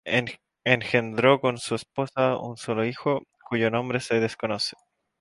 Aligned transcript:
Engendró 0.63 1.39
con 1.39 1.59
su 1.59 1.75
esposa 1.75 2.35
un 2.39 2.57
solo 2.57 2.83
hijo, 2.85 3.27
cuyo 3.47 3.69
nombre 3.69 3.99
se 3.99 4.19
desconoce. 4.19 4.75